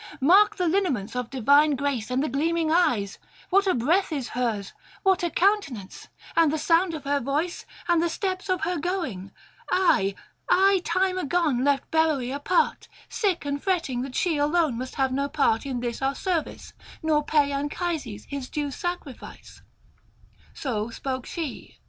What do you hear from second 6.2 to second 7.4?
and the sound of her